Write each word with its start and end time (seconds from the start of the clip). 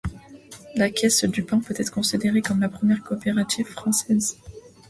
La 0.73 0.89
caisse 0.89 1.25
du 1.25 1.43
pain 1.43 1.59
peut 1.59 1.75
être 1.77 1.91
considérée 1.91 2.41
comme 2.41 2.59
la 2.59 2.69
première 2.69 3.03
coopérative 3.03 3.67
française. 3.67 4.35